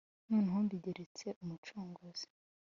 None 0.29 0.51
mbigirente 0.65 1.27
umucunguzi 1.41 2.25